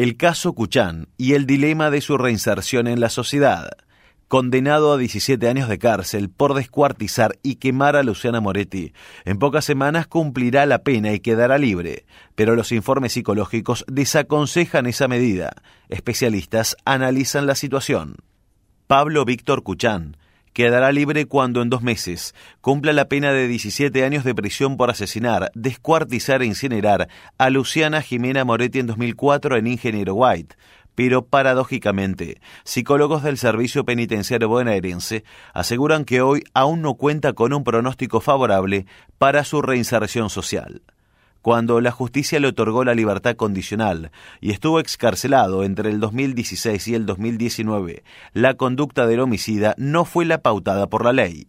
[0.00, 3.68] El caso Cuchán y el dilema de su reinserción en la sociedad.
[4.28, 8.94] Condenado a 17 años de cárcel por descuartizar y quemar a Luciana Moretti,
[9.26, 15.06] en pocas semanas cumplirá la pena y quedará libre, pero los informes psicológicos desaconsejan esa
[15.06, 15.52] medida.
[15.90, 18.16] Especialistas analizan la situación.
[18.86, 20.16] Pablo Víctor Cuchán,
[20.52, 24.90] quedará libre cuando en dos meses cumpla la pena de 17 años de prisión por
[24.90, 27.08] asesinar, descuartizar e incinerar
[27.38, 30.56] a Luciana Jimena Moretti en 2004 en Ingeniero White.
[30.94, 35.24] Pero paradójicamente, psicólogos del Servicio Penitenciario Bonaerense
[35.54, 38.86] aseguran que hoy aún no cuenta con un pronóstico favorable
[39.18, 40.82] para su reinserción social
[41.42, 46.94] cuando la justicia le otorgó la libertad condicional y estuvo excarcelado entre el 2016 y
[46.94, 51.46] el 2019, la conducta del homicida no fue la pautada por la ley.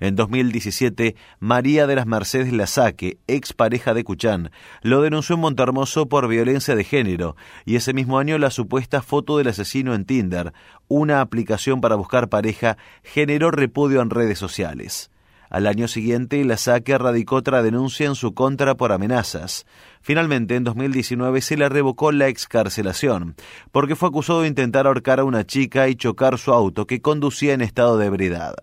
[0.00, 6.08] En 2017, María de las Mercedes Lazaque, ex pareja de Cuchán, lo denunció en Montermoso
[6.08, 10.54] por violencia de género, y ese mismo año la supuesta foto del asesino en Tinder,
[10.88, 15.10] una aplicación para buscar pareja, generó repudio en redes sociales.
[15.50, 19.66] Al año siguiente, la SACE radicó otra denuncia en su contra por amenazas.
[20.00, 23.34] Finalmente, en 2019 se le revocó la excarcelación,
[23.72, 27.52] porque fue acusado de intentar ahorcar a una chica y chocar su auto que conducía
[27.52, 28.54] en estado de ebriedad.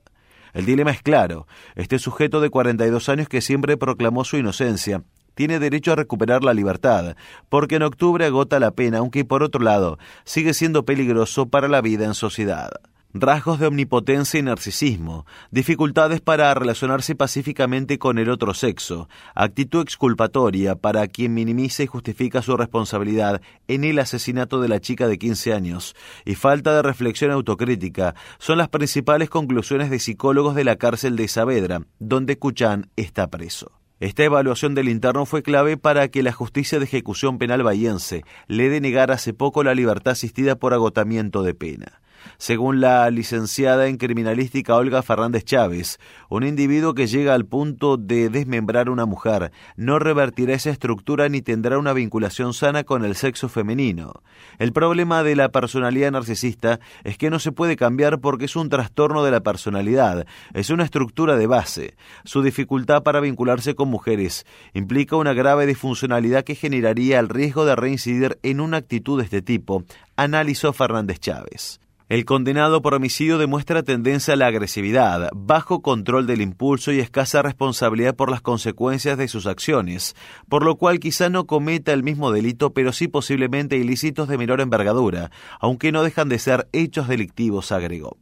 [0.54, 1.46] El dilema es claro.
[1.76, 5.04] Este sujeto de 42 años que siempre proclamó su inocencia
[5.36, 7.18] tiene derecho a recuperar la libertad,
[7.50, 11.82] porque en octubre agota la pena, aunque por otro lado sigue siendo peligroso para la
[11.82, 12.72] vida en sociedad
[13.14, 20.76] rasgos de omnipotencia y narcisismo, dificultades para relacionarse pacíficamente con el otro sexo, actitud exculpatoria
[20.76, 25.54] para quien minimiza y justifica su responsabilidad en el asesinato de la chica de 15
[25.54, 31.16] años, y falta de reflexión autocrítica son las principales conclusiones de psicólogos de la cárcel
[31.16, 33.72] de Saavedra, donde Cuchán está preso.
[34.00, 38.70] Esta evaluación del interno fue clave para que la justicia de ejecución penal bahiense le
[38.70, 42.00] denegara hace poco la libertad asistida por agotamiento de pena.
[42.38, 48.30] Según la licenciada en criminalística Olga Fernández Chávez, un individuo que llega al punto de
[48.30, 53.16] desmembrar a una mujer no revertirá esa estructura ni tendrá una vinculación sana con el
[53.16, 54.14] sexo femenino.
[54.60, 58.70] El problema de la personalidad narcisista es que no se puede cambiar porque es un
[58.70, 61.96] trastorno de la personalidad, es una estructura de base.
[62.24, 67.76] Su dificultad para vincularse con mujeres implica una grave disfuncionalidad que generaría el riesgo de
[67.76, 69.84] reincidir en una actitud de este tipo,
[70.16, 71.80] analizó Fernández Chávez.
[72.10, 77.42] El condenado por homicidio demuestra tendencia a la agresividad, bajo control del impulso y escasa
[77.42, 80.16] responsabilidad por las consecuencias de sus acciones,
[80.48, 84.62] por lo cual quizá no cometa el mismo delito, pero sí posiblemente ilícitos de menor
[84.62, 88.16] envergadura, aunque no dejan de ser hechos delictivos, agregó.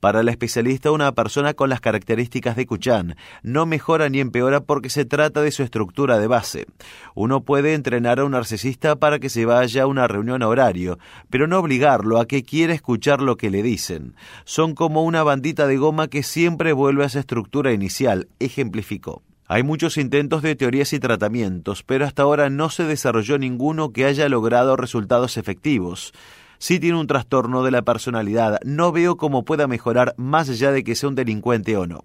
[0.00, 4.90] Para la especialista, una persona con las características de Kuchan no mejora ni empeora porque
[4.90, 6.66] se trata de su estructura de base.
[7.14, 10.98] Uno puede entrenar a un narcisista para que se vaya a una reunión a horario,
[11.30, 14.14] pero no obligarlo a que quiera escuchar lo que le dicen.
[14.44, 19.22] Son como una bandita de goma que siempre vuelve a esa estructura inicial, ejemplificó.
[19.48, 24.04] Hay muchos intentos de teorías y tratamientos, pero hasta ahora no se desarrolló ninguno que
[24.04, 26.12] haya logrado resultados efectivos
[26.58, 28.58] si tiene un trastorno de la personalidad.
[28.64, 32.04] No veo cómo pueda mejorar más allá de que sea un delincuente o no.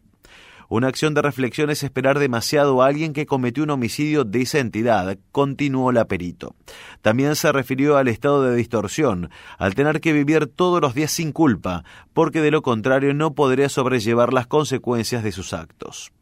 [0.72, 4.60] Una acción de reflexión es esperar demasiado a alguien que cometió un homicidio de esa
[4.60, 6.56] entidad, continuó la perito.
[7.02, 11.34] También se refirió al estado de distorsión, al tener que vivir todos los días sin
[11.34, 11.84] culpa,
[12.14, 16.14] porque de lo contrario no podría sobrellevar las consecuencias de sus actos.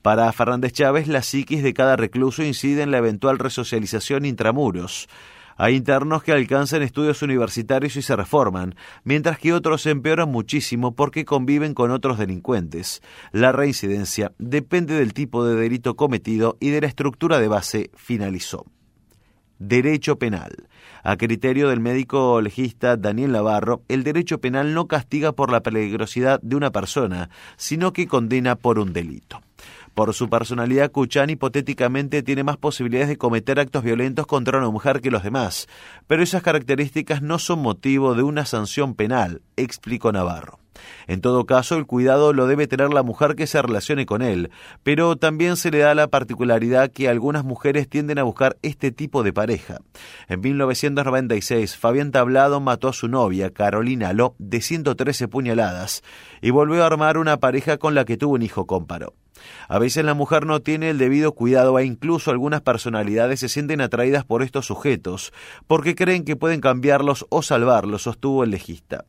[0.00, 5.08] Para Fernández Chávez, la psiquis de cada recluso incide en la eventual resocialización intramuros.
[5.60, 11.24] Hay internos que alcanzan estudios universitarios y se reforman, mientras que otros empeoran muchísimo porque
[11.24, 13.02] conviven con otros delincuentes.
[13.32, 18.66] La reincidencia depende del tipo de delito cometido y de la estructura de base, finalizó.
[19.58, 20.68] Derecho penal.
[21.02, 26.40] A criterio del médico legista Daniel Navarro, el derecho penal no castiga por la peligrosidad
[26.40, 29.40] de una persona, sino que condena por un delito.
[29.98, 35.00] Por su personalidad, Kuchan hipotéticamente tiene más posibilidades de cometer actos violentos contra una mujer
[35.00, 35.66] que los demás,
[36.06, 40.60] pero esas características no son motivo de una sanción penal, explicó Navarro.
[41.08, 44.52] En todo caso, el cuidado lo debe tener la mujer que se relacione con él,
[44.84, 49.24] pero también se le da la particularidad que algunas mujeres tienden a buscar este tipo
[49.24, 49.78] de pareja.
[50.28, 56.04] En 1996, Fabián Tablado mató a su novia, Carolina Ló, de 113 puñaladas,
[56.40, 59.14] y volvió a armar una pareja con la que tuvo un hijo cómparo.
[59.68, 63.80] A veces la mujer no tiene el debido cuidado e incluso algunas personalidades se sienten
[63.80, 65.32] atraídas por estos sujetos
[65.66, 69.04] porque creen que pueden cambiarlos o salvarlos, sostuvo el legista.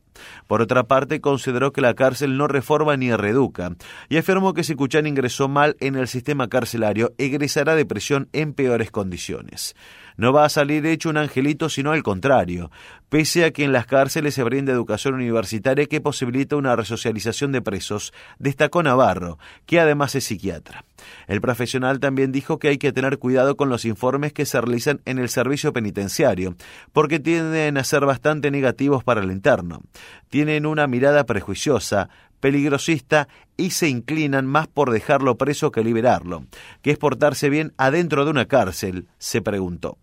[0.46, 3.76] Por otra parte, consideró que la cárcel no reforma ni reeduca
[4.08, 8.52] y afirmó que si Cuchán ingresó mal en el sistema carcelario, egresará de prisión en
[8.52, 9.74] peores condiciones.
[10.16, 12.70] No va a salir hecho un angelito, sino al contrario,
[13.10, 17.60] pese a que en las cárceles se brinda educación universitaria que posibilita una resocialización de
[17.60, 20.84] presos, destacó Navarro, que además es psiquiatra.
[21.26, 25.00] El profesional también dijo que hay que tener cuidado con los informes que se realizan
[25.04, 26.54] en el servicio penitenciario,
[26.92, 29.82] porque tienden a ser bastante negativos para el interno.
[30.28, 32.08] Tienen una mirada prejuiciosa,
[32.40, 36.44] peligrosista y se inclinan más por dejarlo preso que liberarlo,
[36.82, 39.98] que es portarse bien adentro de una cárcel, se preguntó.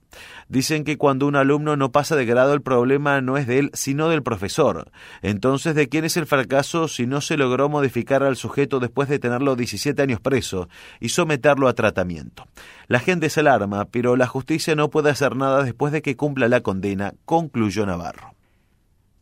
[0.48, 3.72] Dicen que cuando un alumno no pasa de grado el problema no es de él,
[3.74, 4.92] sino del profesor.
[5.22, 9.20] Entonces, ¿de quién es el fracaso si no se logró modificar al sujeto después de
[9.20, 10.70] tenerlo 17 años preso
[11.00, 12.48] y someterlo a tratamiento?
[12.88, 16.48] La gente se alarma, pero la justicia no puede hacer nada después de que cumpla
[16.48, 18.34] la condena, concluyó Navarro.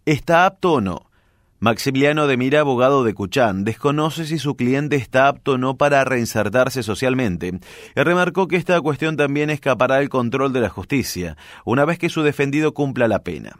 [0.05, 1.09] ¿Está apto o no?
[1.59, 6.03] Maximiliano de Mira, abogado de Cuchán, desconoce si su cliente está apto o no para
[6.03, 7.59] reinsertarse socialmente
[7.95, 12.09] y remarcó que esta cuestión también escapará del control de la justicia, una vez que
[12.09, 13.57] su defendido cumpla la pena.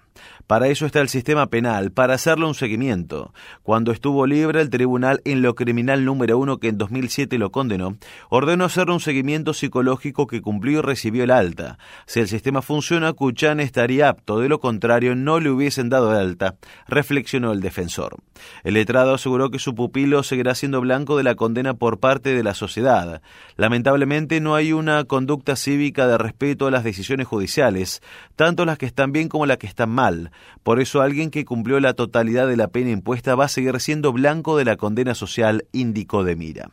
[0.48, 3.34] Para eso está el sistema penal, para hacerle un seguimiento.
[3.64, 7.98] Cuando estuvo libre, el tribunal en lo criminal número uno que en 2007 lo condenó,
[8.30, 11.80] ordenó hacerle un seguimiento psicológico que cumplió y recibió el alta.
[12.06, 16.58] Si el sistema funciona, Cuchán estaría apto, de lo contrario no le hubiesen dado alta,
[16.88, 18.18] reflexionó el defensor.
[18.64, 22.44] El letrado aseguró que su pupilo seguirá siendo blanco de la condena por parte de
[22.44, 23.22] la sociedad.
[23.56, 28.04] Lamentablemente no hay una conducta cívica de respeto a las decisiones judiciales,
[28.36, 30.32] tanto las que están bien como las que están mal.
[30.64, 34.12] Por eso alguien que cumplió la totalidad de la pena impuesta va a seguir siendo
[34.12, 36.72] blanco de la condena social, indicó de Mira.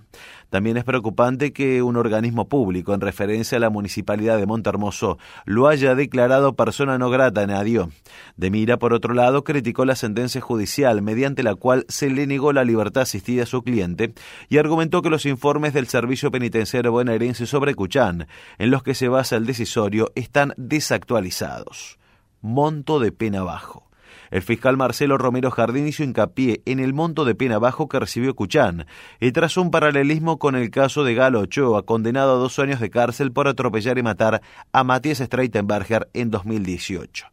[0.52, 5.66] También es preocupante que un organismo público, en referencia a la municipalidad de Montermoso, lo
[5.66, 7.88] haya declarado persona no grata en adiós.
[8.36, 12.52] De Mira, por otro lado, criticó la sentencia judicial mediante la cual se le negó
[12.52, 14.14] la libertad asistida a su cliente
[14.50, 18.26] y argumentó que los informes del Servicio Penitenciario Bonaerense sobre Cuchán,
[18.58, 21.98] en los que se basa el decisorio, están desactualizados
[22.42, 23.88] monto de pena bajo.
[24.30, 28.34] El fiscal Marcelo Romero Jardín hizo hincapié en el monto de pena bajo que recibió
[28.34, 28.86] Cuchán
[29.20, 32.88] y trazó un paralelismo con el caso de Galo Ochoa, condenado a dos años de
[32.88, 34.40] cárcel por atropellar y matar
[34.72, 37.26] a Matías Streitenberger en 2018.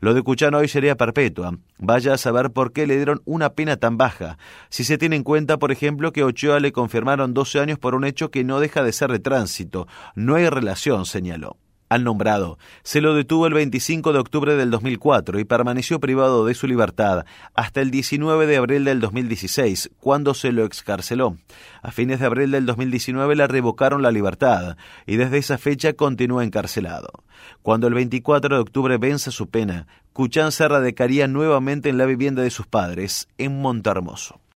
[0.00, 1.56] Lo de Cuchán hoy sería perpetua.
[1.78, 4.36] Vaya a saber por qué le dieron una pena tan baja,
[4.68, 8.04] si se tiene en cuenta, por ejemplo, que Ochoa le confirmaron 12 años por un
[8.04, 9.86] hecho que no deja de ser de tránsito.
[10.14, 11.56] No hay relación, señaló
[11.88, 12.58] al nombrado.
[12.82, 17.24] Se lo detuvo el 25 de octubre del 2004 y permaneció privado de su libertad
[17.54, 21.36] hasta el 19 de abril del 2016, cuando se lo excarceló.
[21.82, 24.76] A fines de abril del 2019 le revocaron la libertad
[25.06, 27.24] y desde esa fecha continúa encarcelado.
[27.62, 32.42] Cuando el 24 de octubre vence su pena, Cuchán se radicaría nuevamente en la vivienda
[32.42, 34.43] de sus padres, en Montermoso.